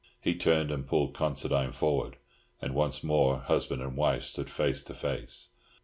He 0.19 0.33
turned 0.33 0.71
and 0.71 0.87
pulled 0.87 1.13
Considine 1.13 1.73
forward, 1.73 2.15
and 2.59 2.73
once 2.73 3.03
more 3.03 3.37
husband 3.37 3.83
and 3.83 3.95
wife 3.95 4.23
stood 4.23 4.49
face 4.49 4.81
to 4.85 4.95
face. 4.95 5.49